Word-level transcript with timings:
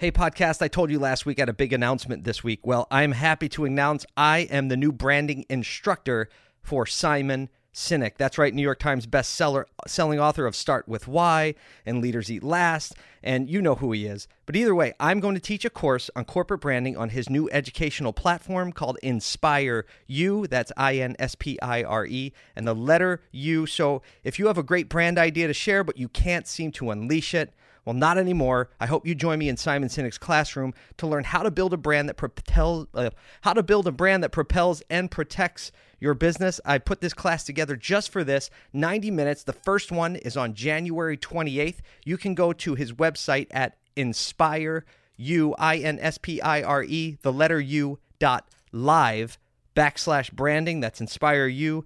Hey, 0.00 0.10
podcast, 0.10 0.62
I 0.62 0.68
told 0.68 0.90
you 0.90 0.98
last 0.98 1.26
week 1.26 1.38
I 1.38 1.42
had 1.42 1.50
a 1.50 1.52
big 1.52 1.74
announcement 1.74 2.24
this 2.24 2.42
week. 2.42 2.66
Well, 2.66 2.86
I'm 2.90 3.12
happy 3.12 3.50
to 3.50 3.66
announce 3.66 4.06
I 4.16 4.48
am 4.50 4.68
the 4.68 4.76
new 4.78 4.92
branding 4.92 5.44
instructor 5.50 6.30
for 6.62 6.86
Simon 6.86 7.50
Sinek. 7.74 8.12
That's 8.16 8.38
right, 8.38 8.54
New 8.54 8.62
York 8.62 8.78
Times 8.78 9.06
bestseller 9.06 9.64
selling 9.86 10.18
author 10.18 10.46
of 10.46 10.56
Start 10.56 10.88
with 10.88 11.06
Why 11.06 11.54
and 11.84 12.00
Leaders 12.00 12.30
Eat 12.30 12.42
Last, 12.42 12.94
and 13.22 13.50
you 13.50 13.60
know 13.60 13.74
who 13.74 13.92
he 13.92 14.06
is. 14.06 14.26
But 14.46 14.56
either 14.56 14.74
way, 14.74 14.94
I'm 14.98 15.20
going 15.20 15.34
to 15.34 15.40
teach 15.40 15.66
a 15.66 15.70
course 15.70 16.08
on 16.16 16.24
corporate 16.24 16.62
branding 16.62 16.96
on 16.96 17.10
his 17.10 17.28
new 17.28 17.50
educational 17.50 18.14
platform 18.14 18.72
called 18.72 18.96
Inspire 19.02 19.84
You. 20.06 20.46
That's 20.46 20.72
I 20.78 20.96
N 20.96 21.14
S 21.18 21.34
P 21.34 21.60
I 21.60 21.82
R 21.82 22.06
E 22.06 22.32
and 22.56 22.66
the 22.66 22.74
letter 22.74 23.20
U. 23.32 23.66
So 23.66 24.00
if 24.24 24.38
you 24.38 24.46
have 24.46 24.56
a 24.56 24.62
great 24.62 24.88
brand 24.88 25.18
idea 25.18 25.46
to 25.46 25.52
share 25.52 25.84
but 25.84 25.98
you 25.98 26.08
can't 26.08 26.46
seem 26.46 26.72
to 26.72 26.90
unleash 26.90 27.34
it, 27.34 27.52
well, 27.84 27.94
not 27.94 28.18
anymore. 28.18 28.70
I 28.78 28.86
hope 28.86 29.06
you 29.06 29.14
join 29.14 29.38
me 29.38 29.48
in 29.48 29.56
Simon 29.56 29.88
Sinek's 29.88 30.18
classroom 30.18 30.74
to 30.98 31.06
learn 31.06 31.24
how 31.24 31.42
to 31.42 31.50
build 31.50 31.72
a 31.72 31.76
brand 31.76 32.08
that 32.08 32.16
propels, 32.16 32.86
uh, 32.94 33.10
how 33.42 33.52
to 33.52 33.62
build 33.62 33.86
a 33.86 33.92
brand 33.92 34.22
that 34.22 34.30
propels 34.30 34.82
and 34.90 35.10
protects 35.10 35.72
your 35.98 36.14
business. 36.14 36.60
I 36.64 36.78
put 36.78 37.00
this 37.00 37.14
class 37.14 37.44
together 37.44 37.76
just 37.76 38.10
for 38.10 38.24
this 38.24 38.50
90 38.72 39.10
minutes. 39.10 39.42
The 39.42 39.52
first 39.52 39.92
one 39.92 40.16
is 40.16 40.36
on 40.36 40.54
January 40.54 41.16
28th. 41.16 41.78
You 42.04 42.16
can 42.16 42.34
go 42.34 42.52
to 42.52 42.74
his 42.74 42.92
website 42.92 43.48
at 43.50 43.76
inspire 43.96 44.84
u 45.16 45.54
i 45.58 45.76
n 45.76 45.98
s 46.00 46.16
p 46.16 46.40
i 46.40 46.62
r 46.62 46.82
e 46.82 47.18
the 47.20 47.32
letter 47.32 47.60
u 47.60 47.98
dot 48.18 48.48
live 48.72 49.38
backslash 49.76 50.32
branding. 50.32 50.80
That's 50.80 51.00
inspire 51.00 51.46
you 51.46 51.84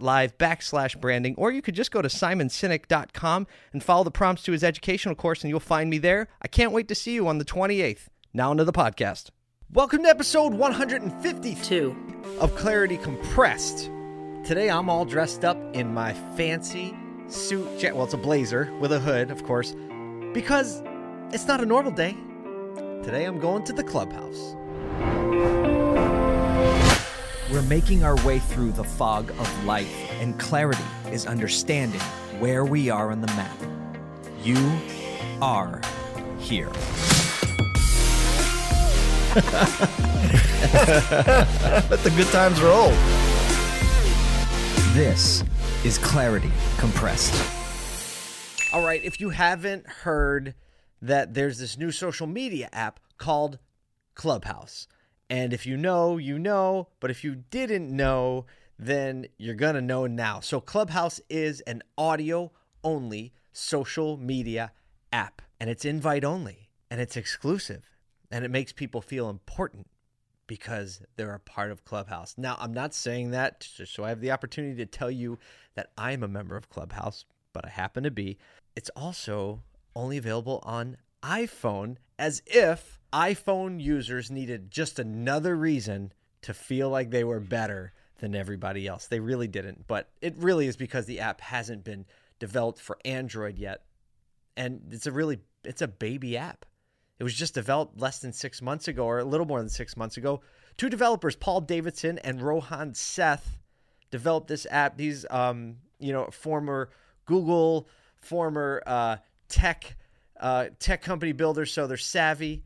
live 0.00 0.38
backslash 0.38 1.00
branding, 1.00 1.34
or 1.36 1.50
you 1.50 1.60
could 1.60 1.74
just 1.74 1.90
go 1.90 2.00
to 2.00 2.08
simonsinek.com 2.08 3.46
and 3.72 3.82
follow 3.82 4.04
the 4.04 4.12
prompts 4.12 4.44
to 4.44 4.52
his 4.52 4.62
educational 4.62 5.16
course, 5.16 5.42
and 5.42 5.50
you'll 5.50 5.58
find 5.58 5.90
me 5.90 5.98
there. 5.98 6.28
I 6.40 6.46
can't 6.46 6.70
wait 6.70 6.86
to 6.88 6.94
see 6.94 7.14
you 7.14 7.26
on 7.26 7.38
the 7.38 7.44
28th. 7.44 8.06
Now 8.32 8.52
into 8.52 8.64
the 8.64 8.72
podcast. 8.72 9.30
Welcome 9.72 10.04
to 10.04 10.08
episode 10.08 10.54
152 10.54 11.96
of 12.38 12.54
Clarity 12.54 12.96
Compressed. 12.98 13.90
Today 14.44 14.70
I'm 14.70 14.88
all 14.88 15.04
dressed 15.04 15.44
up 15.44 15.56
in 15.74 15.92
my 15.92 16.14
fancy 16.36 16.94
suit. 17.26 17.82
Well, 17.92 18.04
it's 18.04 18.14
a 18.14 18.18
blazer 18.18 18.72
with 18.78 18.92
a 18.92 19.00
hood, 19.00 19.32
of 19.32 19.42
course, 19.42 19.74
because 20.32 20.80
it's 21.32 21.48
not 21.48 21.60
a 21.60 21.66
normal 21.66 21.90
day. 21.90 22.16
Today 23.02 23.24
I'm 23.24 23.40
going 23.40 23.64
to 23.64 23.72
the 23.72 23.82
clubhouse. 23.82 24.54
We're 27.52 27.60
making 27.60 28.02
our 28.02 28.16
way 28.24 28.38
through 28.38 28.72
the 28.72 28.82
fog 28.82 29.30
of 29.30 29.64
life, 29.66 29.94
and 30.12 30.40
clarity 30.40 30.82
is 31.10 31.26
understanding 31.26 32.00
where 32.38 32.64
we 32.64 32.88
are 32.88 33.10
on 33.10 33.20
the 33.20 33.26
map. 33.26 33.54
You 34.42 34.56
are 35.42 35.82
here. 36.38 36.70
Let 41.90 42.02
the 42.02 42.12
good 42.16 42.28
times 42.28 42.62
roll. 42.62 42.88
This 44.94 45.44
is 45.84 45.98
Clarity 45.98 46.50
Compressed. 46.78 47.34
All 48.72 48.82
right, 48.82 49.04
if 49.04 49.20
you 49.20 49.28
haven't 49.28 49.86
heard 49.86 50.54
that 51.02 51.34
there's 51.34 51.58
this 51.58 51.76
new 51.76 51.90
social 51.90 52.26
media 52.26 52.70
app 52.72 52.98
called 53.18 53.58
Clubhouse. 54.14 54.86
And 55.32 55.54
if 55.54 55.64
you 55.64 55.78
know, 55.78 56.18
you 56.18 56.38
know. 56.38 56.88
But 57.00 57.10
if 57.10 57.24
you 57.24 57.36
didn't 57.36 57.90
know, 57.90 58.44
then 58.78 59.28
you're 59.38 59.54
going 59.54 59.76
to 59.76 59.80
know 59.80 60.06
now. 60.06 60.40
So, 60.40 60.60
Clubhouse 60.60 61.22
is 61.30 61.62
an 61.62 61.82
audio 61.96 62.52
only 62.84 63.32
social 63.50 64.18
media 64.18 64.72
app, 65.10 65.40
and 65.58 65.70
it's 65.70 65.86
invite 65.86 66.22
only, 66.22 66.68
and 66.90 67.00
it's 67.00 67.16
exclusive, 67.16 67.88
and 68.30 68.44
it 68.44 68.50
makes 68.50 68.72
people 68.72 69.00
feel 69.00 69.30
important 69.30 69.86
because 70.46 71.00
they're 71.16 71.34
a 71.34 71.40
part 71.40 71.70
of 71.70 71.86
Clubhouse. 71.86 72.34
Now, 72.36 72.58
I'm 72.60 72.74
not 72.74 72.92
saying 72.92 73.30
that 73.30 73.66
so 73.86 74.04
I 74.04 74.10
have 74.10 74.20
the 74.20 74.32
opportunity 74.32 74.76
to 74.76 74.86
tell 74.86 75.10
you 75.10 75.38
that 75.76 75.92
I'm 75.96 76.22
a 76.22 76.28
member 76.28 76.58
of 76.58 76.68
Clubhouse, 76.68 77.24
but 77.54 77.64
I 77.64 77.70
happen 77.70 78.02
to 78.02 78.10
be. 78.10 78.36
It's 78.76 78.90
also 78.94 79.62
only 79.96 80.18
available 80.18 80.60
on 80.64 80.98
iPhone 81.22 81.96
as 82.18 82.42
if 82.46 83.00
iPhone 83.12 83.80
users 83.80 84.30
needed 84.30 84.70
just 84.70 84.98
another 84.98 85.56
reason 85.56 86.12
to 86.42 86.54
feel 86.54 86.88
like 86.90 87.10
they 87.10 87.24
were 87.24 87.40
better 87.40 87.92
than 88.18 88.34
everybody 88.34 88.86
else. 88.86 89.06
They 89.06 89.20
really 89.20 89.48
didn't, 89.48 89.86
but 89.86 90.08
it 90.20 90.36
really 90.38 90.66
is 90.66 90.76
because 90.76 91.06
the 91.06 91.20
app 91.20 91.40
hasn't 91.40 91.84
been 91.84 92.06
developed 92.38 92.80
for 92.80 92.98
Android 93.04 93.58
yet. 93.58 93.82
And 94.56 94.82
it's 94.90 95.06
a 95.06 95.12
really 95.12 95.40
it's 95.64 95.82
a 95.82 95.88
baby 95.88 96.36
app. 96.36 96.64
It 97.18 97.24
was 97.24 97.34
just 97.34 97.54
developed 97.54 98.00
less 98.00 98.18
than 98.18 98.32
6 98.32 98.62
months 98.62 98.88
ago 98.88 99.04
or 99.04 99.20
a 99.20 99.24
little 99.24 99.46
more 99.46 99.60
than 99.60 99.68
6 99.68 99.96
months 99.96 100.16
ago. 100.16 100.40
Two 100.76 100.88
developers, 100.88 101.36
Paul 101.36 101.60
Davison 101.60 102.18
and 102.18 102.42
Rohan 102.42 102.94
Seth, 102.94 103.58
developed 104.10 104.48
this 104.48 104.66
app. 104.70 104.96
These 104.96 105.26
um, 105.30 105.76
you 105.98 106.12
know, 106.12 106.26
former 106.30 106.90
Google, 107.26 107.88
former 108.20 108.82
uh, 108.86 109.16
tech 109.48 109.96
uh, 110.40 110.66
tech 110.78 111.02
company 111.02 111.32
builders, 111.32 111.72
so 111.72 111.86
they're 111.86 111.96
savvy. 111.96 112.64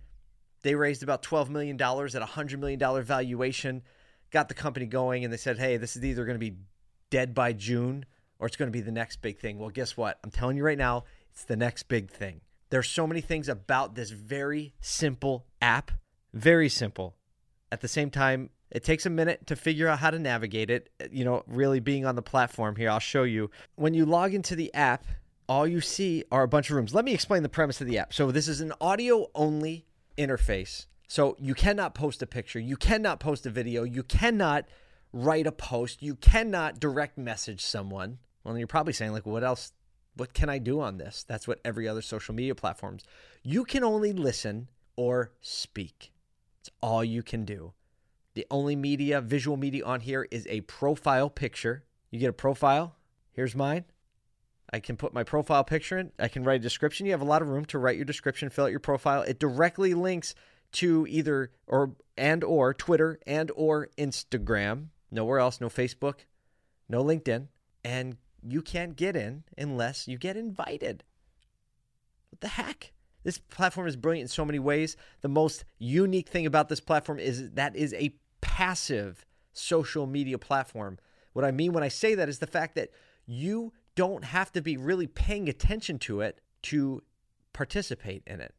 They 0.63 0.75
raised 0.75 1.03
about 1.03 1.23
$12 1.23 1.49
million 1.49 1.77
at 1.77 1.83
a 1.83 2.27
$100 2.27 2.59
million 2.59 3.03
valuation, 3.03 3.83
got 4.31 4.49
the 4.49 4.55
company 4.55 4.87
going, 4.87 5.25
and 5.25 5.33
they 5.33 5.37
said, 5.37 5.59
hey, 5.59 5.77
this 5.77 5.97
is 5.97 6.05
either 6.05 6.25
going 6.25 6.35
to 6.35 6.51
be 6.51 6.57
dead 7.11 7.35
by 7.35 7.53
June 7.53 8.05
or 8.39 8.47
it's 8.47 8.57
going 8.57 8.69
to 8.69 8.73
be 8.73 8.81
the 8.81 8.93
next 8.93 9.23
big 9.23 9.39
thing. 9.39 9.59
Well, 9.59 9.71
guess 9.71 9.97
what? 9.97 10.19
I'm 10.25 10.31
telling 10.31 10.57
you 10.57 10.65
right 10.65 10.79
now, 10.79 11.05
it's 11.31 11.45
the 11.45 11.57
next 11.57 11.85
big 11.85 12.11
thing. 12.11 12.41
There's 12.71 12.89
so 12.89 13.07
many 13.07 13.21
things 13.21 13.49
about 13.49 13.95
this 13.95 14.11
very 14.11 14.75
simple 14.81 15.47
app, 15.63 15.93
very 16.35 16.69
simple. 16.69 17.15
At 17.71 17.81
the 17.81 17.89
same 17.89 18.11
time, 18.11 18.51
it 18.71 18.83
takes 18.83 19.07
a 19.07 19.11
minute 19.11 19.47
to 19.47 19.57
figure 19.57 19.87
out 19.89 20.01
how 20.01 20.11
to 20.11 20.19
navigate 20.19 20.71
it. 20.71 20.91
You 21.11 21.25
know, 21.25 21.45
really 21.47 21.81
being 21.81 22.05
on 22.05 22.17
the 22.17 22.23
platform 22.23 22.77
here, 22.77 22.91
I'll 22.91 22.99
show 22.99 23.23
you. 23.23 23.51
When 23.77 23.95
you 23.95 24.05
log 24.05 24.35
into 24.35 24.57
the 24.57 24.73
app, 24.75 25.05
all 25.49 25.67
you 25.67 25.81
see 25.81 26.25
are 26.31 26.43
a 26.43 26.49
bunch 26.49 26.71
of 26.71 26.77
rooms. 26.77 26.95
Let 26.95 27.05
me 27.05 27.15
explain 27.15 27.43
the 27.43 27.49
premise 27.49 27.81
of 27.81 27.87
the 27.87 27.99
app. 27.99 28.13
So, 28.13 28.31
this 28.31 28.49
is 28.49 28.61
an 28.61 28.73
audio 28.81 29.29
only 29.35 29.87
interface. 30.17 30.87
So 31.09 31.37
you 31.39 31.55
cannot 31.55 31.95
post 31.95 32.23
a 32.23 32.27
picture, 32.27 32.59
you 32.59 32.77
cannot 32.77 33.21
post 33.21 33.47
a 33.47 33.51
video, 33.51 33.85
you 33.85 34.03
cannot 34.03 34.67
write 35.13 35.47
a 35.47 35.53
post, 35.53 36.03
you 36.03 36.17
cannot 36.17 36.81
direct 36.81 37.17
message 37.17 37.65
someone. 37.65 38.19
Well, 38.45 38.59
you're 38.59 38.67
probably 38.67 38.93
saying 38.93 39.13
like, 39.13 39.27
what 39.27 39.45
else? 39.45 39.73
What 40.15 40.33
can 40.33 40.49
I 40.49 40.59
do 40.59 40.81
on 40.81 40.97
this? 40.97 41.25
That's 41.29 41.47
what 41.47 41.61
every 41.65 41.87
other 41.87 42.01
social 42.01 42.35
media 42.35 42.55
platforms. 42.55 43.05
You 43.43 43.65
can 43.65 43.85
only 43.85 44.13
listen 44.13 44.69
or 44.97 45.33
speak. 45.43 46.13
It's 46.61 46.71
all 46.81 47.05
you 47.05 47.23
can 47.23 47.45
do. 47.45 47.75
The 48.35 48.47
only 48.51 48.77
media, 48.77 49.21
visual 49.21 49.57
media 49.57 49.85
on 49.85 50.01
here 50.01 50.27
is 50.31 50.47
a 50.49 50.63
profile 50.63 51.29
picture. 51.29 51.85
You 52.11 52.19
get 52.19 52.31
a 52.31 52.35
profile. 52.35 52.97
Here's 53.33 53.55
mine. 53.55 53.85
I 54.73 54.81
can 54.81 54.97
put 54.97 55.15
my 55.15 55.23
profile 55.23 55.65
picture 55.65 55.99
in. 55.99 56.13
I 56.19 56.29
can 56.29 56.45
write 56.45 56.61
a 56.61 56.63
description. 56.63 57.07
You 57.07 57.13
have 57.13 57.21
a 57.21 57.27
lot 57.27 57.43
of 57.43 57.49
room 57.49 57.65
to 57.67 57.79
write 57.79 57.97
your 57.97 58.05
description, 58.05 58.51
fill 58.51 58.65
out 58.65 58.71
your 58.71 58.81
profile. 58.81 59.23
It 59.23 59.39
directly 59.39 59.95
links 59.95 60.35
to 60.73 61.07
either 61.09 61.53
or 61.67 61.93
and 62.17 62.43
or 62.43 62.75
Twitter 62.75 63.21
and 63.27 63.51
or 63.55 63.89
Instagram. 63.97 64.89
Nowhere 65.11 65.39
else, 65.39 65.61
no 65.61 65.69
Facebook, 65.69 66.25
no 66.89 67.03
LinkedIn, 67.05 67.47
and 67.85 68.17
you 68.43 68.61
can't 68.61 68.97
get 68.97 69.15
in 69.15 69.45
unless 69.57 70.09
you 70.09 70.19
get 70.19 70.37
invited. 70.37 71.05
What 72.31 72.41
the 72.41 72.49
heck? 72.49 72.93
This 73.23 73.39
platform 73.39 73.87
is 73.87 73.97
brilliant 73.97 74.25
in 74.25 74.29
so 74.29 74.45
many 74.45 74.59
ways. 74.59 74.97
The 75.21 75.29
most 75.29 75.65
unique 75.79 76.29
thing 76.29 76.47
about 76.47 76.69
this 76.69 76.81
platform 76.81 77.19
is 77.19 77.51
that 77.53 77.75
is 77.75 77.95
a 77.95 78.15
passive 78.41 79.25
social 79.53 80.07
media 80.07 80.39
platform. 80.39 80.99
What 81.33 81.45
I 81.45 81.51
mean 81.51 81.73
when 81.73 81.83
I 81.83 81.89
say 81.89 82.15
that 82.15 82.29
is 82.29 82.39
the 82.39 82.47
fact 82.47 82.75
that 82.77 82.91
you 83.27 83.73
don't 83.97 84.25
have 84.25 84.53
to 84.53 84.63
be 84.63 84.77
really 84.77 85.09
paying 85.09 85.49
attention 85.49 85.99
to 85.99 86.21
it 86.21 86.41
to 86.63 87.03
participate 87.53 88.23
in 88.27 88.41
it. 88.41 88.55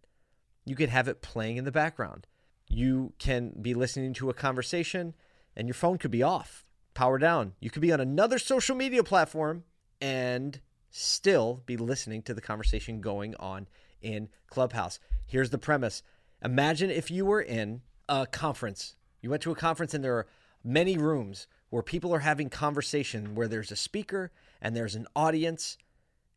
You 0.66 0.75
could 0.75 0.90
have 0.90 1.08
it 1.08 1.22
playing 1.22 1.56
in 1.56 1.64
the 1.64 1.72
background. 1.72 2.28
You 2.68 3.13
can 3.19 3.54
be 3.62 3.74
listening 3.74 4.13
to 4.16 4.30
a 4.30 4.34
conversation 4.34 5.13
and 5.56 5.68
your 5.68 5.75
phone 5.75 5.98
could 5.98 6.12
be 6.12 6.24
off, 6.24 6.66
power 6.94 7.18
down. 7.18 7.54
You 7.62 7.69
could 7.69 7.81
be 7.81 7.94
on 7.94 8.01
another 8.01 8.38
social 8.38 8.75
media 8.75 9.04
platform 9.04 9.63
and 10.01 10.60
still 10.89 11.63
be 11.66 11.78
listening 11.78 12.22
to 12.24 12.33
the 12.33 12.42
conversation 12.42 13.00
going 13.00 13.36
on 13.36 13.68
in 14.01 14.30
Clubhouse. 14.50 15.00
Here's 15.25 15.51
the 15.51 15.57
premise 15.57 16.04
Imagine 16.44 16.92
if 16.92 17.10
you 17.10 17.25
were 17.25 17.42
in 17.42 17.81
a 18.10 18.28
conference. 18.28 18.95
You 19.22 19.30
went 19.30 19.42
to 19.44 19.51
a 19.51 19.56
conference 19.56 19.94
and 19.94 20.04
there 20.04 20.16
are 20.16 20.28
many 20.63 20.98
rooms 20.98 21.48
where 21.69 21.81
people 21.81 22.13
are 22.13 22.19
having 22.19 22.50
conversation 22.50 23.36
where 23.36 23.48
there's 23.48 23.72
a 23.72 23.75
speaker 23.75 24.31
and 24.62 24.75
there's 24.75 24.95
an 24.95 25.07
audience 25.15 25.77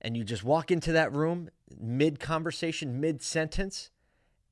and 0.00 0.16
you 0.16 0.24
just 0.24 0.44
walk 0.44 0.70
into 0.70 0.92
that 0.92 1.12
room 1.12 1.50
mid 1.78 2.18
conversation, 2.20 3.00
mid 3.00 3.22
sentence, 3.22 3.90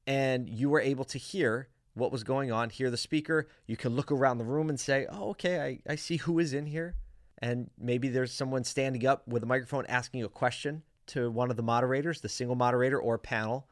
and 0.07 0.49
you 0.49 0.69
were 0.71 0.81
able 0.81 1.05
to 1.05 1.19
hear 1.19 1.69
what 1.95 2.13
was 2.13 2.25
going 2.25 2.53
on, 2.53 2.71
hear 2.71 2.91
the 2.91 2.97
speaker. 2.97 3.49
You 3.67 3.77
can 3.77 3.95
look 3.95 4.13
around 4.13 4.39
the 4.39 4.45
room 4.45 4.69
and 4.69 4.79
say, 4.79 5.07
oh, 5.11 5.31
okay, 5.31 5.61
I, 5.61 5.93
I 5.93 5.97
see 5.97 6.17
who 6.17 6.39
is 6.39 6.53
in 6.53 6.67
here. 6.67 6.95
And 7.39 7.71
maybe 7.79 8.09
there's 8.09 8.33
someone 8.33 8.65
standing 8.65 9.07
up 9.07 9.27
with 9.27 9.43
a 9.43 9.47
microphone 9.47 9.87
asking 9.87 10.23
a 10.23 10.29
question 10.29 10.83
to 11.09 11.31
one 11.31 11.51
of 11.51 11.57
the 11.57 11.63
moderators, 11.63 12.21
the 12.21 12.29
single 12.29 12.57
moderator 12.57 13.01
or 13.01 13.19
panel. 13.19 13.69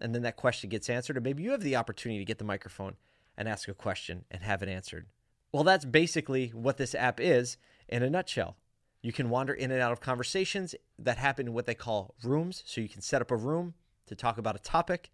and 0.00 0.14
then 0.14 0.22
that 0.22 0.36
question 0.36 0.68
gets 0.68 0.90
answered, 0.90 1.16
or 1.16 1.20
maybe 1.20 1.42
you 1.42 1.52
have 1.52 1.62
the 1.62 1.76
opportunity 1.76 2.18
to 2.18 2.24
get 2.24 2.38
the 2.38 2.44
microphone 2.44 2.96
and 3.36 3.48
ask 3.48 3.68
a 3.68 3.74
question 3.74 4.24
and 4.30 4.42
have 4.42 4.62
it 4.62 4.68
answered. 4.68 5.06
Well, 5.52 5.64
that's 5.64 5.84
basically 5.84 6.48
what 6.48 6.78
this 6.78 6.94
app 6.94 7.20
is 7.20 7.56
in 7.88 8.02
a 8.02 8.10
nutshell. 8.10 8.56
You 9.04 9.12
can 9.12 9.28
wander 9.28 9.52
in 9.52 9.70
and 9.70 9.82
out 9.82 9.92
of 9.92 10.00
conversations 10.00 10.74
that 10.98 11.18
happen 11.18 11.48
in 11.48 11.52
what 11.52 11.66
they 11.66 11.74
call 11.74 12.14
rooms. 12.22 12.62
So 12.64 12.80
you 12.80 12.88
can 12.88 13.02
set 13.02 13.20
up 13.20 13.30
a 13.30 13.36
room 13.36 13.74
to 14.06 14.14
talk 14.14 14.38
about 14.38 14.56
a 14.56 14.58
topic. 14.58 15.10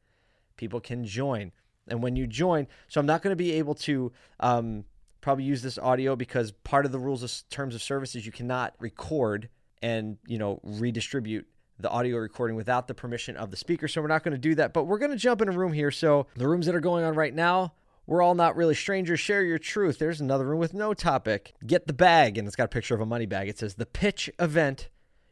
People 0.57 0.79
can 0.79 1.05
join. 1.05 1.51
And 1.89 2.01
when 2.01 2.15
you 2.15 2.29
join, 2.29 2.69
so 2.87 3.01
I'm 3.01 3.07
not 3.07 3.21
going 3.21 3.33
to 3.33 3.37
be 3.37 3.51
able 3.55 3.75
to 3.75 4.13
um, 4.39 4.85
probably 5.21 5.43
use 5.43 5.63
this 5.63 5.77
audio 5.77 6.15
because 6.15 6.53
part 6.53 6.87
of 6.87 6.93
the 6.93 7.01
rules 7.01 7.25
of 7.25 7.33
terms 7.51 7.75
of 7.75 7.83
service 7.83 8.15
is 8.15 8.25
you 8.25 8.31
cannot 8.31 8.75
record 8.79 9.49
and 9.83 10.19
you 10.25 10.39
know 10.39 10.61
redistribute 10.63 11.49
the 11.81 11.91
audio 11.91 12.19
recording 12.19 12.55
without 12.55 12.87
the 12.87 12.95
permission 12.95 13.37
of 13.37 13.51
the 13.51 13.57
speaker. 13.57 13.89
So 13.89 14.01
we're 14.01 14.07
not 14.07 14.23
going 14.23 14.35
to 14.35 14.39
do 14.39 14.55
that, 14.55 14.73
but 14.73 14.85
we're 14.85 14.99
going 14.99 15.11
to 15.11 15.17
jump 15.17 15.43
in 15.43 15.49
a 15.49 15.53
room 15.53 15.73
here. 15.73 15.91
So 15.91 16.29
the 16.37 16.47
rooms 16.47 16.67
that 16.67 16.77
are 16.77 16.81
going 16.81 17.03
on 17.03 17.17
right 17.17 17.35
now, 17.35 17.73
we're 18.11 18.23
all 18.23 18.35
not 18.35 18.57
really 18.57 18.75
strangers. 18.75 19.21
Share 19.21 19.45
your 19.45 19.61
truth. 19.61 20.01
There's 20.01 20.21
another 20.21 20.45
room 20.45 20.59
with 20.59 20.75
no 20.75 20.95
topic. 20.95 21.55
Get 21.65 21.87
the 21.87 21.93
bag, 21.93 22.37
and 22.37 22.49
it's 22.49 22.57
got 22.57 22.65
a 22.65 22.69
picture 22.69 22.93
of 22.93 23.01
a 23.01 23.07
money 23.07 23.25
bag. 23.25 23.49
It 23.49 23.57
says 23.57 23.75
the 23.75 23.87
pitch 23.87 24.29
event 24.41 24.89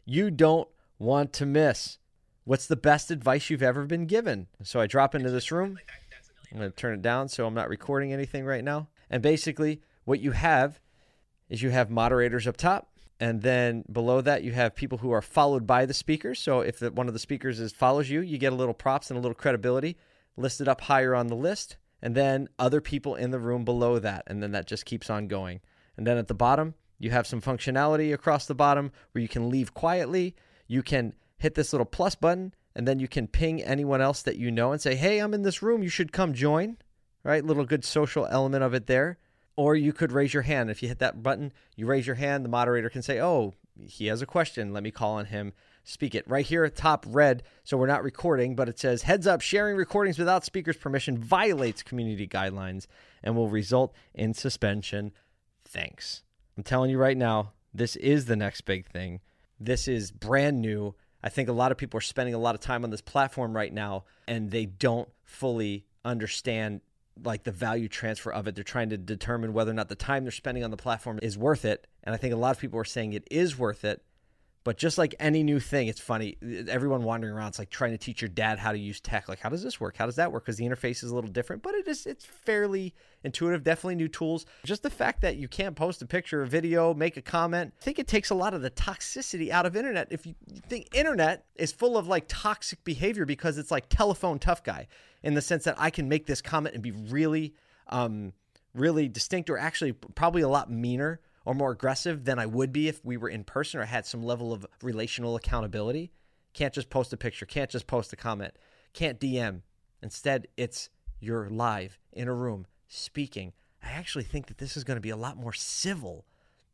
you 0.07 0.31
don't 0.31 0.69
want 0.97 1.33
to 1.35 1.45
miss. 1.45 1.99
What's 2.45 2.67
the 2.67 2.77
best 2.77 3.11
advice 3.11 3.51
you've 3.51 3.65
ever 3.65 3.85
been 3.85 4.07
given? 4.07 4.47
So 4.63 4.79
I 4.79 4.87
drop 4.87 5.17
into 5.17 5.29
this 5.29 5.51
room. 5.51 5.77
I'm 6.53 6.59
going 6.59 6.71
to 6.71 6.77
turn 6.77 6.95
it 6.95 7.03
down 7.03 7.29
so 7.29 7.47
I'm 7.47 7.53
not 7.53 7.69
recording 7.69 8.13
anything 8.13 8.45
right 8.45 8.63
now. 8.63 8.87
And 9.11 9.25
basically, 9.25 9.83
what 10.05 10.21
you 10.21 10.31
have 10.31 10.79
is 11.49 11.61
you 11.61 11.71
have 11.71 11.91
moderators 11.91 12.47
up 12.47 12.57
top 12.57 12.93
and 13.19 13.43
then 13.43 13.83
below 13.91 14.21
that 14.21 14.45
you 14.45 14.53
have 14.53 14.77
people 14.77 14.99
who 14.99 15.11
are 15.11 15.21
followed 15.21 15.67
by 15.67 15.85
the 15.85 15.95
speakers 15.95 16.39
so 16.39 16.61
if 16.61 16.79
the, 16.79 16.93
one 16.93 17.09
of 17.09 17.13
the 17.13 17.19
speakers 17.19 17.59
is 17.59 17.73
follows 17.73 18.09
you 18.09 18.21
you 18.21 18.39
get 18.39 18.53
a 18.53 18.57
little 18.57 18.75
props 18.75 19.11
and 19.11 19.19
a 19.19 19.21
little 19.21 19.35
credibility 19.35 19.97
listed 20.37 20.69
up 20.69 20.83
higher 20.83 21.17
on 21.17 21.27
the 21.27 21.35
list 21.35 21.77
and 22.01 22.15
then 22.15 22.49
other 22.59 22.81
people 22.81 23.15
in 23.15 23.31
the 23.31 23.39
room 23.39 23.65
below 23.65 23.99
that 23.99 24.23
and 24.27 24.43
then 24.43 24.53
that 24.53 24.67
just 24.67 24.85
keeps 24.85 25.11
on 25.11 25.29
going 25.29 25.61
and 25.97 26.07
then 26.07 26.17
at 26.17 26.29
the 26.29 26.35
bottom 26.35 26.75
you 26.99 27.11
have 27.11 27.27
some 27.27 27.41
functionality 27.41 28.13
across 28.13 28.47
the 28.47 28.55
bottom 28.55 28.91
where 29.13 29.23
you 29.23 29.29
can 29.29 29.49
leave 29.49 29.75
quietly 29.75 30.35
you 30.67 30.83
can 30.83 31.15
hit 31.39 31.55
this 31.55 31.73
little 31.73 31.87
plus 31.87 32.15
button 32.15 32.55
and 32.75 32.87
then 32.87 32.99
you 32.99 33.09
can 33.09 33.27
ping 33.27 33.63
anyone 33.63 34.01
else 34.01 34.23
that 34.23 34.37
you 34.37 34.51
know 34.51 34.73
and 34.73 34.81
say 34.81 34.95
hey 34.95 35.19
i'm 35.19 35.35
in 35.35 35.43
this 35.43 35.63
room 35.63 35.83
you 35.83 35.89
should 35.89 36.13
come 36.13 36.33
join 36.33 36.77
right 37.25 37.45
little 37.45 37.65
good 37.65 37.85
social 37.85 38.27
element 38.27 38.63
of 38.63 38.75
it 38.75 38.87
there 38.87 39.19
or 39.59 39.75
you 39.75 39.93
could 39.93 40.13
raise 40.13 40.33
your 40.33 40.45
hand. 40.45 40.71
If 40.71 40.85
you 40.85 40.89
hit 40.89 41.01
that 41.01 41.21
button, 41.21 41.53
you 41.75 41.85
raise 41.85 42.07
your 42.07 42.15
hand, 42.15 42.45
the 42.45 42.49
moderator 42.49 42.89
can 42.89 43.03
say, 43.03 43.21
Oh, 43.21 43.55
he 43.89 44.07
has 44.07 44.23
a 44.23 44.27
question. 44.27 44.73
Let 44.73 44.85
me 44.85 44.93
call 44.93 45.15
on 45.15 45.27
him. 45.27 45.53
Speak 45.89 46.15
it. 46.15 46.29
Right 46.29 46.45
here 46.45 46.69
top 46.69 47.07
red, 47.09 47.43
so 47.65 47.79
we're 47.79 47.87
not 47.87 48.03
recording, 48.03 48.55
but 48.55 48.69
it 48.69 48.79
says, 48.79 49.05
Heads 49.05 49.27
up, 49.27 49.41
sharing 49.41 49.75
recordings 49.75 50.19
without 50.19 50.45
speaker's 50.45 50.77
permission 50.77 51.17
violates 51.17 51.83
community 51.83 52.29
guidelines 52.29 52.87
and 53.23 53.35
will 53.35 53.49
result 53.49 53.95
in 54.13 54.35
suspension. 54.35 55.13
Thanks. 55.65 56.25
I'm 56.59 56.63
telling 56.63 56.91
you 56.91 56.99
right 56.99 57.17
now, 57.17 57.53
this 57.73 57.97
is 57.97 58.27
the 58.27 58.37
next 58.37 58.67
big 58.67 58.87
thing. 58.87 59.21
This 59.59 59.89
is 59.89 60.11
brand 60.11 60.61
new. 60.61 60.95
I 61.25 61.31
think 61.31 61.49
a 61.49 61.53
lot 61.53 61.73
of 61.73 61.79
people 61.79 61.97
are 61.97 62.03
spending 62.03 62.35
a 62.35 62.39
lot 62.39 62.55
of 62.55 62.61
time 62.61 62.85
on 62.85 62.91
this 62.91 63.01
platform 63.01 63.57
right 63.57 63.73
now 63.73 64.05
and 64.27 64.51
they 64.51 64.67
don't 64.67 65.09
fully 65.25 65.87
understand 66.05 66.83
like 67.25 67.45
the 67.45 67.51
value 67.51 67.89
transfer 67.89 68.31
of 68.31 68.47
it. 68.47 68.55
They're 68.55 68.63
trying 68.63 68.91
to 68.91 68.99
determine 68.99 69.55
whether 69.55 69.71
or 69.71 69.75
not 69.75 69.89
the 69.89 69.95
time 69.95 70.25
they're 70.25 70.33
spending 70.33 70.65
on 70.65 70.71
the 70.71 70.77
platform 70.77 71.19
is 71.23 71.39
worth 71.39 71.65
it. 71.65 71.87
And 72.05 72.15
I 72.15 72.19
think 72.19 72.35
a 72.35 72.37
lot 72.37 72.55
of 72.55 72.61
people 72.61 72.79
are 72.79 72.85
saying 72.85 73.15
it 73.15 73.27
is 73.31 73.59
worth 73.59 73.87
it. 73.87 74.03
But 74.65 74.77
just 74.77 74.99
like 74.99 75.15
any 75.19 75.43
new 75.43 75.61
thing, 75.61 75.89
it's 75.89 76.01
funny. 76.01 76.37
Everyone 76.69 77.03
wandering 77.03 77.33
around, 77.33 77.49
it's 77.49 77.59
like 77.59 77.71
trying 77.71 77.93
to 77.93 77.99
teach 77.99 78.21
your 78.21 78.29
dad 78.29 78.59
how 78.59 78.73
to 78.73 78.79
use 78.79 79.01
tech. 79.01 79.29
Like, 79.29 79.39
how 79.39 79.49
does 79.49 79.63
this 79.63 79.81
work? 79.81 79.97
How 79.97 80.07
does 80.07 80.17
that 80.17 80.33
work? 80.33 80.45
Because 80.45 80.57
the 80.57 80.65
interface 80.65 81.03
is 81.03 81.11
a 81.11 81.15
little 81.15 81.31
different, 81.31 81.63
but 81.63 81.75
it 81.75 81.87
is 81.87 82.07
it's 82.07 82.25
fairly 82.25 82.95
intuitive. 83.25 83.63
Definitely 83.63 83.95
new 83.95 84.09
tools. 84.09 84.47
Just 84.65 84.83
the 84.83 84.91
fact 84.91 85.23
that 85.23 85.37
you 85.37 85.49
can't 85.49 85.77
post 85.77 86.03
a 86.03 86.07
picture, 86.07 86.43
a 86.43 86.47
video, 86.47 86.93
make 86.93 87.17
a 87.17 87.23
comment. 87.23 87.73
I 87.81 87.85
think 87.85 87.99
it 87.99 88.09
takes 88.09 88.31
a 88.31 88.35
lot 88.35 88.53
of 88.53 88.61
the 88.61 88.71
toxicity 88.71 89.51
out 89.51 89.65
of 89.65 89.77
internet. 89.77 90.09
If 90.11 90.27
you 90.27 90.35
think 90.69 90.89
internet 90.95 91.45
is 91.55 91.73
full 91.73 91.97
of 91.97 92.09
like 92.09 92.25
toxic 92.29 92.83
behavior 92.85 93.25
because 93.25 93.59
it's 93.59 93.71
like 93.71 93.89
telephone 93.89 94.39
tough 94.39 94.63
guy 94.65 94.89
in 95.23 95.35
the 95.35 95.41
sense 95.41 95.65
that 95.65 95.77
I 95.79 95.91
can 95.91 96.09
make 96.09 96.27
this 96.27 96.43
comment 96.43 96.75
and 96.75 96.83
be 96.83 96.91
really, 96.91 97.55
um, 97.87 98.33
really 98.75 99.09
distinct, 99.09 99.51
or 99.51 99.57
actually 99.57 99.93
probably 99.93 100.43
a 100.43 100.49
lot 100.49 100.71
meaner 100.71 101.21
or 101.49 101.55
more 101.55 101.71
aggressive 101.71 102.27
than 102.27 102.39
I 102.39 102.45
would 102.45 102.75
be 102.75 102.89
if 102.89 103.03
we 103.03 103.17
were 103.17 103.31
in 103.31 103.43
person 103.43 103.81
or 103.81 103.87
had 103.87 104.05
some 104.05 104.23
level 104.23 104.53
of 104.53 104.67
relational 104.83 105.35
accountability. 105.35 106.13
Can't 106.53 106.75
just 106.75 106.91
post 106.91 107.11
a 107.15 107.17
picture, 107.17 107.47
can't 107.47 107.71
just 107.71 107.87
post 107.87 108.13
a 108.13 108.17
comment, 108.17 108.53
can't 108.93 109.19
DM. 109.19 109.63
Instead, 110.03 110.49
it's 110.59 110.91
you're 111.21 111.49
live 111.49 111.99
in 112.13 112.29
a 112.29 112.35
room 112.35 112.67
speaking. 112.87 113.55
I 113.83 113.93
actually 113.93 114.25
think 114.25 114.49
that 114.49 114.59
this 114.59 114.77
is 114.77 114.85
going 114.85 114.99
to 114.99 115.01
be 115.01 115.09
a 115.09 115.17
lot 115.17 115.39
more 115.39 115.55
civil 115.55 116.27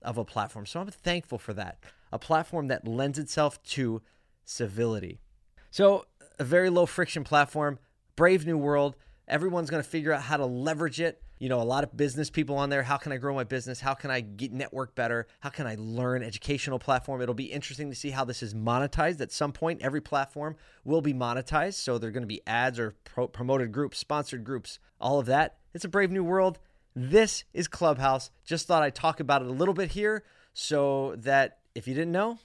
of 0.03 0.19
a 0.19 0.25
platform. 0.25 0.67
So 0.67 0.81
I'm 0.81 0.89
thankful 0.89 1.39
for 1.39 1.53
that. 1.53 1.79
A 2.11 2.19
platform 2.19 2.67
that 2.67 2.85
lends 2.85 3.21
itself 3.21 3.63
to 3.63 4.03
civility. 4.45 5.21
So, 5.71 6.07
a 6.37 6.43
very 6.43 6.69
low 6.69 6.87
friction 6.87 7.23
platform, 7.23 7.79
brave 8.17 8.45
new 8.45 8.59
world. 8.59 8.97
Everyone's 9.29 9.71
going 9.71 9.85
to 9.85 9.89
figure 9.89 10.13
out 10.13 10.23
how 10.23 10.37
to 10.37 10.47
leverage 10.47 11.01
it 11.01 11.23
you 11.39 11.49
know 11.49 11.61
a 11.61 11.63
lot 11.63 11.85
of 11.85 11.97
business 11.97 12.31
people 12.31 12.57
on 12.57 12.71
there 12.71 12.83
how 12.83 12.97
can 12.97 13.13
i 13.13 13.17
grow 13.17 13.35
my 13.35 13.45
business? 13.45 13.81
How 13.81 13.95
can 13.95 14.11
i 14.11 14.21
get 14.21 14.53
network 14.53 14.95
better? 14.95 15.27
How 15.41 15.51
can 15.51 15.67
i 15.67 15.77
learn 15.79 16.23
educational 16.23 16.79
platform? 16.79 17.21
It'll 17.21 17.35
be 17.35 17.53
interesting 17.53 17.91
to 17.91 17.97
see 17.97 18.11
how 18.11 18.25
this 18.25 18.43
is 18.43 18.55
monetized. 18.55 19.21
At 19.21 19.33
some 19.33 19.53
point 19.53 19.83
every 19.83 20.01
platform 20.01 20.57
will 20.85 21.01
be 21.01 21.15
monetized 21.15 21.75
so 21.75 21.99
there're 21.99 22.11
going 22.11 22.23
to 22.23 22.27
be 22.29 22.43
ads 22.47 22.79
or 22.79 22.95
pro- 23.05 23.29
promoted 23.29 23.73
groups 23.73 23.99
sponsored 23.99 24.45
groups 24.45 24.79
all 25.01 25.19
of 25.19 25.27
that. 25.27 25.59
It's 25.75 25.85
a 25.85 25.89
brave 25.89 26.11
new 26.11 26.25
world. 26.25 26.59
This 26.95 27.45
is 27.53 27.67
clubhouse. 27.67 28.31
Just 28.45 28.67
thought 28.67 28.83
i'd 28.83 28.95
talk 28.95 29.21
about 29.21 29.43
it 29.43 29.49
a 29.49 29.53
little 29.53 29.75
bit 29.75 29.93
here 29.93 30.25
so 30.53 31.17
that 31.19 31.59
if 31.75 31.89
you 31.89 31.95
didn't 31.95 32.13
know 32.13 32.39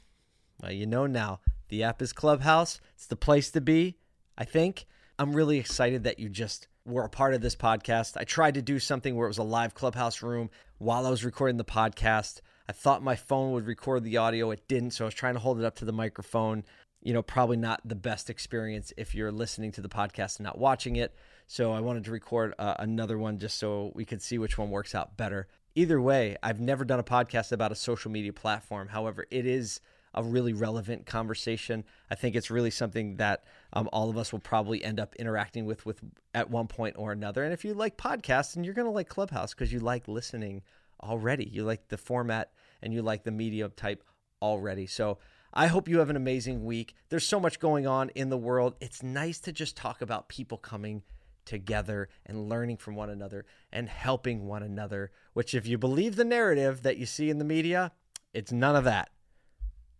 well 0.61 0.71
you 0.71 0.85
know 0.85 1.05
now. 1.05 1.39
The 1.69 1.83
app 1.83 2.01
is 2.01 2.13
clubhouse. 2.13 2.81
It's 2.95 3.05
the 3.05 3.15
place 3.15 3.51
to 3.51 3.61
be 3.61 3.97
i 4.37 4.45
think. 4.45 4.85
I'm 5.19 5.35
really 5.35 5.59
excited 5.59 6.05
that 6.05 6.17
you 6.17 6.29
just 6.29 6.69
were 6.85 7.03
a 7.03 7.09
part 7.09 7.33
of 7.33 7.41
this 7.41 7.55
podcast. 7.55 8.17
I 8.17 8.23
tried 8.23 8.55
to 8.55 8.61
do 8.61 8.79
something 8.79 9.15
where 9.15 9.27
it 9.27 9.29
was 9.29 9.37
a 9.37 9.43
live 9.43 9.73
clubhouse 9.73 10.21
room 10.21 10.49
while 10.77 11.05
I 11.05 11.09
was 11.09 11.25
recording 11.25 11.57
the 11.57 11.63
podcast. 11.65 12.41
I 12.67 12.71
thought 12.71 13.03
my 13.03 13.15
phone 13.15 13.51
would 13.53 13.65
record 13.65 14.03
the 14.03 14.17
audio. 14.17 14.51
It 14.51 14.67
didn't, 14.67 14.91
so 14.91 15.05
I 15.05 15.07
was 15.07 15.13
trying 15.13 15.33
to 15.33 15.39
hold 15.39 15.59
it 15.59 15.65
up 15.65 15.75
to 15.77 15.85
the 15.85 15.91
microphone. 15.91 16.63
You 17.01 17.13
know, 17.13 17.21
probably 17.21 17.57
not 17.57 17.81
the 17.85 17.95
best 17.95 18.29
experience 18.29 18.91
if 18.97 19.15
you're 19.15 19.31
listening 19.31 19.71
to 19.73 19.81
the 19.81 19.89
podcast 19.89 20.37
and 20.37 20.43
not 20.43 20.57
watching 20.57 20.97
it. 20.97 21.15
So 21.47 21.71
I 21.71 21.79
wanted 21.79 22.03
to 22.05 22.11
record 22.11 22.53
uh, 22.59 22.75
another 22.79 23.17
one 23.17 23.39
just 23.39 23.57
so 23.57 23.91
we 23.95 24.05
could 24.05 24.21
see 24.21 24.37
which 24.37 24.57
one 24.57 24.69
works 24.69 24.93
out 24.93 25.17
better. 25.17 25.47
Either 25.75 26.01
way, 26.01 26.37
I've 26.43 26.59
never 26.59 26.83
done 26.83 26.99
a 26.99 27.03
podcast 27.03 27.51
about 27.51 27.71
a 27.71 27.75
social 27.75 28.11
media 28.11 28.33
platform. 28.33 28.89
However, 28.89 29.25
it 29.31 29.45
is 29.45 29.79
a 30.13 30.23
really 30.23 30.53
relevant 30.53 31.05
conversation. 31.05 31.83
I 32.09 32.15
think 32.15 32.35
it's 32.35 32.51
really 32.51 32.71
something 32.71 33.17
that 33.17 33.43
um, 33.73 33.89
all 33.91 34.09
of 34.09 34.17
us 34.17 34.31
will 34.31 34.39
probably 34.39 34.83
end 34.83 34.99
up 34.99 35.15
interacting 35.15 35.65
with 35.65 35.85
with 35.85 36.01
at 36.33 36.49
one 36.49 36.67
point 36.67 36.95
or 36.97 37.11
another. 37.11 37.43
And 37.43 37.53
if 37.53 37.63
you 37.63 37.73
like 37.73 37.97
podcasts, 37.97 38.55
and 38.55 38.65
you're 38.65 38.73
going 38.73 38.87
to 38.87 38.91
like 38.91 39.09
Clubhouse 39.09 39.53
because 39.53 39.71
you 39.71 39.79
like 39.79 40.07
listening 40.07 40.63
already, 41.01 41.45
you 41.45 41.63
like 41.63 41.87
the 41.87 41.97
format 41.97 42.51
and 42.81 42.93
you 42.93 43.01
like 43.01 43.23
the 43.23 43.31
media 43.31 43.69
type 43.69 44.03
already. 44.41 44.85
So 44.85 45.19
I 45.53 45.67
hope 45.67 45.87
you 45.87 45.99
have 45.99 46.09
an 46.09 46.15
amazing 46.15 46.63
week. 46.63 46.93
There's 47.09 47.25
so 47.25 47.39
much 47.39 47.59
going 47.59 47.87
on 47.87 48.09
in 48.09 48.29
the 48.29 48.37
world. 48.37 48.75
It's 48.79 49.01
nice 49.01 49.39
to 49.41 49.51
just 49.51 49.75
talk 49.75 50.01
about 50.01 50.29
people 50.29 50.57
coming 50.57 51.03
together 51.45 52.09
and 52.25 52.47
learning 52.47 52.77
from 52.77 52.95
one 52.95 53.09
another 53.09 53.45
and 53.71 53.89
helping 53.89 54.45
one 54.45 54.61
another, 54.61 55.11
which, 55.33 55.55
if 55.55 55.65
you 55.65 55.77
believe 55.77 56.15
the 56.15 56.25
narrative 56.25 56.83
that 56.83 56.97
you 56.97 57.07
see 57.07 57.29
in 57.29 57.39
the 57.39 57.45
media, 57.45 57.91
it's 58.33 58.51
none 58.51 58.75
of 58.75 58.83
that. 58.83 59.09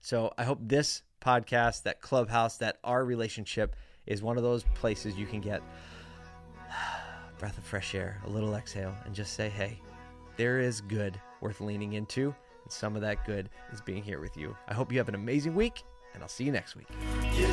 So 0.02 0.32
I 0.38 0.44
hope 0.44 0.60
this 0.62 1.02
podcast, 1.20 1.84
that 1.84 2.02
clubhouse, 2.02 2.58
that 2.58 2.78
our 2.84 3.04
relationship 3.06 3.76
is 4.06 4.22
one 4.22 4.38
of 4.38 4.44
those 4.44 4.64
places 4.76 5.16
you 5.16 5.26
can 5.26 5.42
get 5.42 5.62
breath 7.40 7.58
of 7.58 7.64
fresh 7.64 7.96
air, 7.96 8.22
a 8.26 8.30
little 8.30 8.56
exhale, 8.56 8.96
and 9.06 9.14
just 9.16 9.34
say, 9.34 9.50
hey, 9.50 9.80
there 10.38 10.60
is 10.60 10.82
good 10.82 11.20
worth 11.42 11.62
leaning 11.62 11.94
into. 11.94 12.34
And 12.64 12.72
some 12.72 12.96
of 12.96 13.02
that 13.02 13.26
good 13.26 13.50
is 13.72 13.82
being 13.82 14.04
here 14.04 14.20
with 14.20 14.38
you. 14.38 14.56
I 14.68 14.74
hope 14.74 14.92
you 14.92 14.98
have 14.98 15.10
an 15.10 15.16
amazing 15.16 15.56
week, 15.56 15.84
and 16.14 16.24
I'll 16.24 16.30
see 16.30 16.44
you 16.44 16.52
next 16.52 16.76
week. 16.76 16.88
You 17.36 17.48